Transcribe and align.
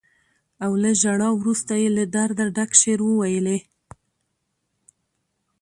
او 0.63 0.71
له 0.81 0.91
ژړا 1.01 1.29
وروسته 1.39 1.73
یې 1.81 1.89
له 1.97 2.03
درده 2.15 2.45
ډک 2.55 2.71
شعر 2.81 2.99
وويلې. 3.05 3.59